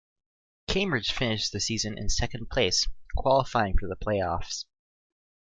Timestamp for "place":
2.49-2.87